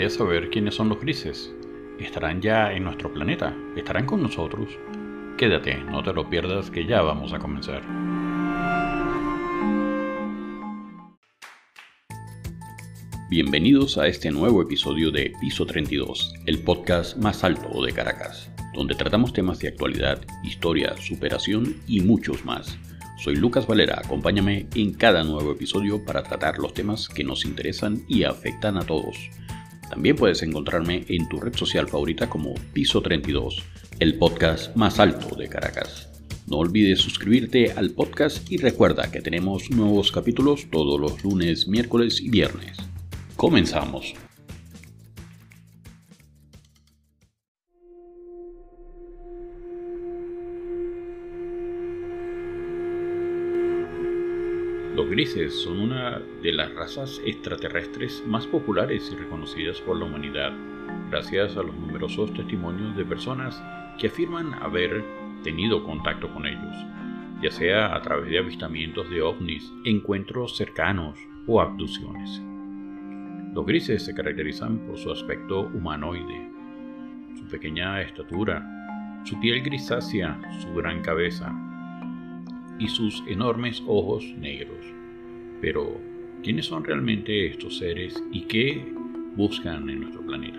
[0.00, 1.52] gustaría saber quiénes son los grises.
[1.98, 3.54] ¿Estarán ya en nuestro planeta?
[3.76, 4.70] ¿Estarán con nosotros?
[5.36, 7.82] Quédate, no te lo pierdas que ya vamos a comenzar.
[13.28, 18.94] Bienvenidos a este nuevo episodio de Piso 32, el podcast más alto de Caracas, donde
[18.94, 22.78] tratamos temas de actualidad, historia, superación y muchos más.
[23.22, 28.02] Soy Lucas Valera, acompáñame en cada nuevo episodio para tratar los temas que nos interesan
[28.08, 29.30] y afectan a todos.
[29.90, 33.64] También puedes encontrarme en tu red social favorita como Piso 32,
[33.98, 36.08] el podcast más alto de Caracas.
[36.46, 42.20] No olvides suscribirte al podcast y recuerda que tenemos nuevos capítulos todos los lunes, miércoles
[42.20, 42.76] y viernes.
[43.34, 44.14] Comenzamos.
[54.94, 60.52] Los grises son una de las razas extraterrestres más populares y reconocidas por la humanidad,
[61.10, 63.62] gracias a los numerosos testimonios de personas
[63.98, 65.04] que afirman haber
[65.44, 66.76] tenido contacto con ellos,
[67.40, 72.42] ya sea a través de avistamientos de ovnis, encuentros cercanos o abducciones.
[73.54, 76.50] Los grises se caracterizan por su aspecto humanoide,
[77.38, 81.69] su pequeña estatura, su piel grisácea, su gran cabeza
[82.80, 84.84] y sus enormes ojos negros.
[85.60, 86.00] Pero,
[86.42, 88.84] ¿quiénes son realmente estos seres y qué
[89.36, 90.58] buscan en nuestro planeta?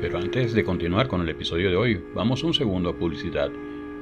[0.00, 3.50] Pero antes de continuar con el episodio de hoy, vamos un segundo a publicidad.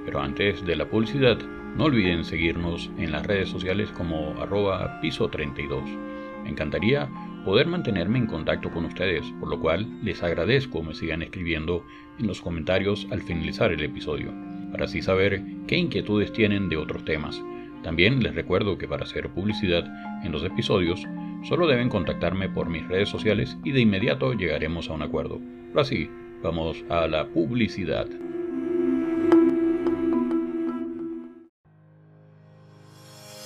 [0.04, 1.38] Pero antes de la publicidad,
[1.76, 6.15] no olviden seguirnos en las redes sociales como arroba piso32.
[6.46, 7.08] Me encantaría
[7.44, 11.84] poder mantenerme en contacto con ustedes, por lo cual les agradezco me sigan escribiendo
[12.20, 14.32] en los comentarios al finalizar el episodio,
[14.70, 17.42] para así saber qué inquietudes tienen de otros temas.
[17.82, 19.84] También les recuerdo que para hacer publicidad
[20.24, 21.04] en los episodios,
[21.42, 25.40] solo deben contactarme por mis redes sociales y de inmediato llegaremos a un acuerdo.
[25.74, 26.08] Así,
[26.44, 28.06] vamos a la publicidad.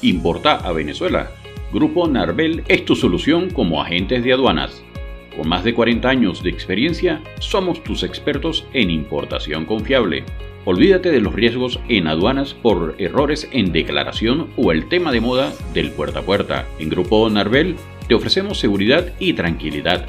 [0.02, 1.39] Importa a Venezuela.
[1.72, 4.82] Grupo Narvel es tu solución como agentes de aduanas.
[5.36, 10.24] Con más de 40 años de experiencia, somos tus expertos en importación confiable.
[10.64, 15.52] Olvídate de los riesgos en aduanas por errores en declaración o el tema de moda
[15.72, 16.66] del puerta a puerta.
[16.80, 17.76] En Grupo Narvel
[18.08, 20.08] te ofrecemos seguridad y tranquilidad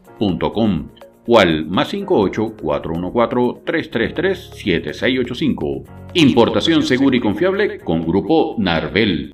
[1.27, 5.83] o al más 58 414 333 7685.
[6.13, 9.33] Importación segura y confiable con Grupo Narvel.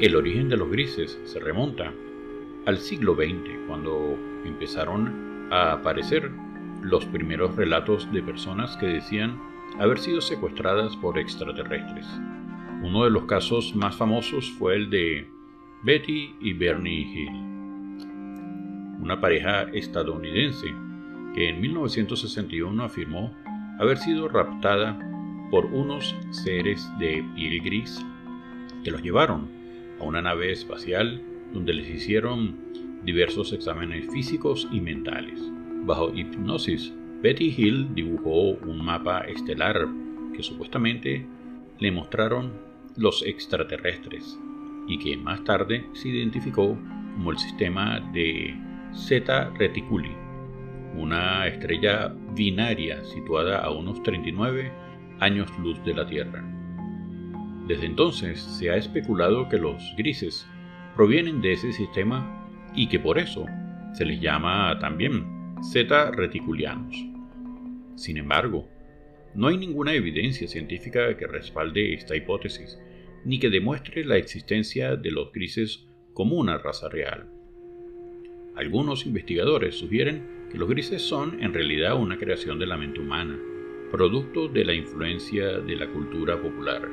[0.00, 1.92] El origen de los grises se remonta
[2.66, 6.30] al siglo XX, cuando empezaron a aparecer
[6.82, 12.06] los primeros relatos de personas que decían haber sido secuestradas por extraterrestres.
[12.82, 15.26] Uno de los casos más famosos fue el de
[15.82, 17.30] Betty y Bernie Hill,
[19.00, 20.66] una pareja estadounidense
[21.34, 23.34] que en 1961 afirmó
[23.78, 24.98] haber sido raptada
[25.50, 28.04] por unos seres de piel gris
[28.82, 29.48] que los llevaron
[30.00, 32.56] a una nave espacial donde les hicieron
[33.04, 35.40] diversos exámenes físicos y mentales.
[35.84, 36.92] Bajo hipnosis,
[37.24, 39.88] Betty Hill dibujó un mapa estelar
[40.36, 41.26] que supuestamente
[41.78, 42.52] le mostraron
[42.98, 44.38] los extraterrestres
[44.86, 46.78] y que más tarde se identificó
[47.14, 48.54] como el sistema de
[48.94, 50.14] Zeta Reticuli,
[50.98, 54.70] una estrella binaria situada a unos 39
[55.20, 56.44] años luz de la Tierra.
[57.66, 60.46] Desde entonces se ha especulado que los grises
[60.94, 63.46] provienen de ese sistema y que por eso
[63.94, 65.24] se les llama también
[65.72, 67.13] Zeta Reticulianos.
[67.96, 68.68] Sin embargo,
[69.34, 72.78] no hay ninguna evidencia científica que respalde esta hipótesis,
[73.24, 77.28] ni que demuestre la existencia de los grises como una raza real.
[78.56, 83.36] Algunos investigadores sugieren que los grises son en realidad una creación de la mente humana,
[83.90, 86.88] producto de la influencia de la cultura popular,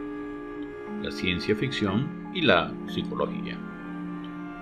[1.04, 3.60] la ciencia ficción y la psicología.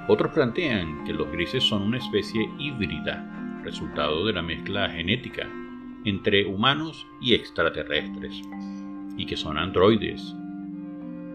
[0.07, 5.47] Otros plantean que los grises son una especie híbrida, resultado de la mezcla genética
[6.05, 8.41] entre humanos y extraterrestres,
[9.17, 10.35] y que son androides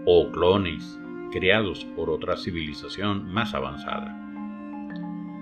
[0.06, 0.98] o clones
[1.32, 4.20] creados por otra civilización más avanzada.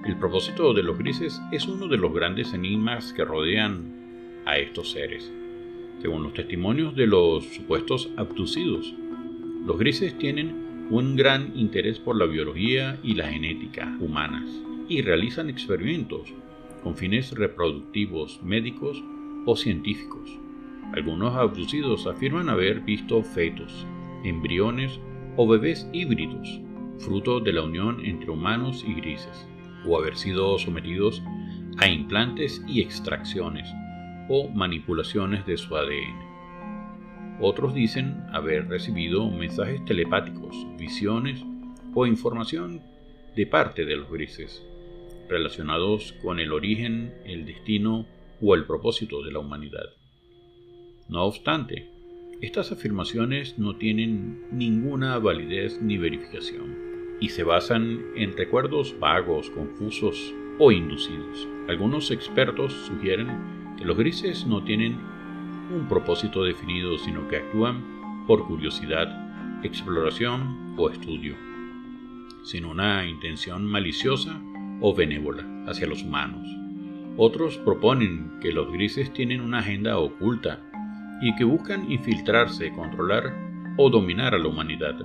[0.05, 4.91] El propósito de los grises es uno de los grandes enigmas que rodean a estos
[4.91, 5.33] seres.
[6.01, 8.95] Según los testimonios de los supuestos abducidos,
[9.65, 14.51] los grises tienen un gran interés por la biología y la genética humanas
[14.89, 16.35] y realizan experimentos
[16.83, 19.03] con fines reproductivos, médicos
[19.47, 20.39] o científicos.
[20.95, 23.87] Algunos abducidos afirman haber visto fetos,
[24.25, 25.01] embriones
[25.37, 26.61] o bebés híbridos,
[26.99, 29.49] fruto de la unión entre humanos y grises,
[29.87, 31.23] o haber sido sometidos
[31.79, 33.69] a implantes y extracciones
[34.29, 36.33] o manipulaciones de su ADN.
[37.41, 41.43] Otros dicen haber recibido mensajes telepáticos, visiones
[41.95, 42.83] o información
[43.35, 44.65] de parte de los grises,
[45.29, 48.07] relacionados con el origen, el destino
[48.41, 49.91] o el propósito de la humanidad.
[51.09, 51.89] No obstante,
[52.41, 60.35] estas afirmaciones no tienen ninguna validez ni verificación y se basan en recuerdos vagos, confusos
[60.59, 61.47] o inducidos.
[61.69, 64.99] Algunos expertos sugieren que los grises no tienen
[65.75, 71.37] un propósito definido, sino que actúan por curiosidad, exploración o estudio,
[72.43, 74.41] sin una intención maliciosa
[74.83, 76.47] o benévola hacia los humanos.
[77.17, 80.61] Otros proponen que los grises tienen una agenda oculta
[81.23, 83.33] y que buscan infiltrarse, controlar
[83.77, 84.99] o dominar a la humanidad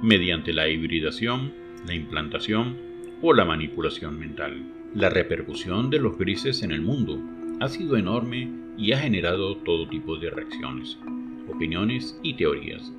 [0.00, 1.52] mediante la hibridación,
[1.86, 2.76] la implantación
[3.20, 4.62] o la manipulación mental.
[4.94, 7.20] La repercusión de los grises en el mundo
[7.60, 10.98] ha sido enorme y ha generado todo tipo de reacciones,
[11.48, 12.92] opiniones y teorías.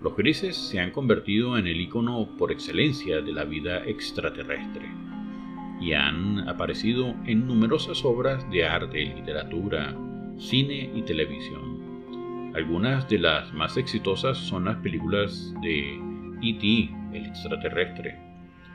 [0.00, 5.05] Los grises se han convertido en el icono por excelencia de la vida extraterrestre
[5.80, 9.94] y han aparecido en numerosas obras de arte, literatura,
[10.38, 12.52] cine y televisión.
[12.54, 16.00] Algunas de las más exitosas son las películas de
[16.42, 18.26] E.T., el extraterrestre,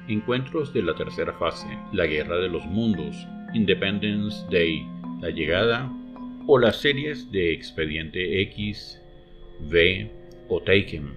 [0.07, 3.15] Encuentros de la tercera fase, La Guerra de los Mundos,
[3.53, 4.85] Independence Day,
[5.21, 5.91] La Llegada,
[6.47, 8.99] o las series de Expediente X,
[9.69, 10.11] V
[10.49, 11.13] o Taken.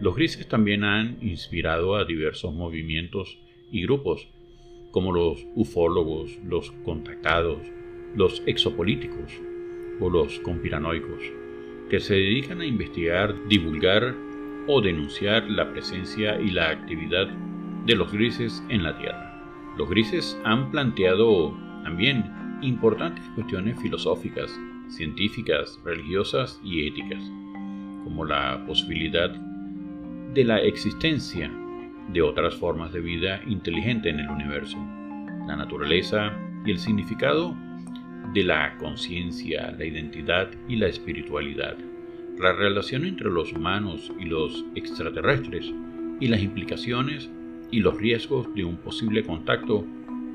[0.00, 3.38] Los grises también han inspirado a diversos movimientos
[3.70, 4.28] y grupos,
[4.92, 7.58] como los ufólogos, los contactados,
[8.14, 9.32] los exopolíticos
[9.98, 11.22] o los conspiranoicos
[11.88, 14.14] que se dedican a investigar, divulgar
[14.66, 17.26] o denunciar la presencia y la actividad
[17.86, 19.74] de los grises en la Tierra.
[19.76, 22.24] Los grises han planteado también
[22.62, 24.50] importantes cuestiones filosóficas,
[24.88, 27.22] científicas, religiosas y éticas,
[28.04, 31.50] como la posibilidad de la existencia
[32.12, 34.76] de otras formas de vida inteligente en el universo,
[35.46, 36.32] la naturaleza
[36.64, 37.56] y el significado
[38.34, 41.76] de la conciencia, la identidad y la espiritualidad,
[42.38, 45.72] la relación entre los humanos y los extraterrestres
[46.20, 47.30] y las implicaciones
[47.70, 49.84] y los riesgos de un posible contacto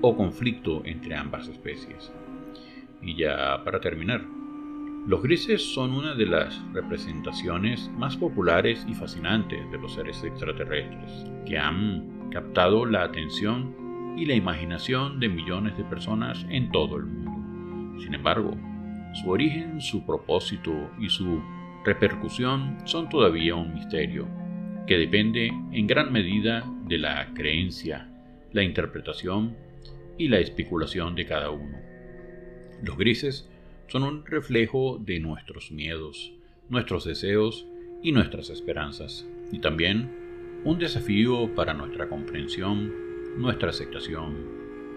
[0.02, 2.12] o conflicto entre ambas especies.
[3.02, 4.26] Y ya para terminar,
[5.07, 11.26] los grises son una de las representaciones más populares y fascinantes de los seres extraterrestres,
[11.45, 17.06] que han captado la atención y la imaginación de millones de personas en todo el
[17.06, 18.02] mundo.
[18.02, 18.57] Sin embargo,
[19.14, 21.42] su origen, su propósito y su
[21.85, 24.28] repercusión son todavía un misterio,
[24.87, 28.09] que depende en gran medida de la creencia,
[28.52, 29.56] la interpretación
[30.18, 31.78] y la especulación de cada uno.
[32.83, 33.49] Los grises
[33.88, 36.34] son un reflejo de nuestros miedos,
[36.70, 37.66] nuestros deseos
[38.04, 40.12] y nuestras esperanzas, y también
[40.64, 42.94] un desafío para nuestra comprensión,
[43.38, 44.36] nuestra aceptación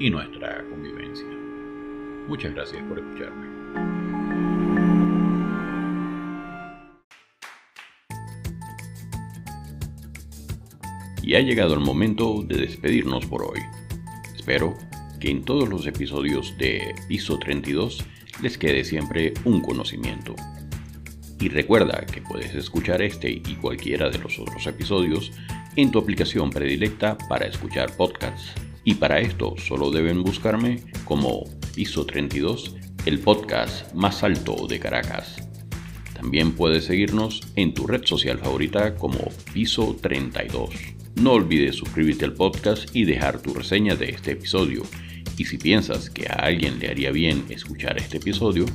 [0.01, 1.27] y nuestra convivencia.
[2.27, 3.49] Muchas gracias por escucharme.
[11.23, 13.61] Y ha llegado el momento de despedirnos por hoy.
[14.35, 14.75] Espero
[15.21, 18.05] que en todos los episodios de Piso 32
[18.43, 20.35] les quede siempre un conocimiento.
[21.41, 25.33] Y recuerda que puedes escuchar este y cualquiera de los otros episodios
[25.77, 28.53] en tu aplicación predilecta para escuchar podcasts.
[28.85, 31.45] Y para esto solo deben buscarme como
[31.75, 35.37] Piso 32, el podcast más alto de Caracas.
[36.15, 39.19] También puedes seguirnos en tu red social favorita como
[39.55, 40.71] Piso 32.
[41.17, 44.83] No olvides suscribirte al podcast y dejar tu reseña de este episodio.
[45.37, 48.67] Y si piensas que a alguien le haría bien escuchar este episodio,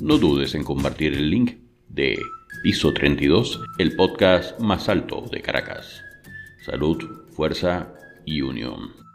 [0.00, 1.54] no dudes en compartir el link
[1.88, 2.18] de
[2.62, 6.02] Piso 32, el podcast más alto de Caracas.
[6.64, 6.98] Salud,
[7.32, 7.92] fuerza
[8.24, 9.05] y unión.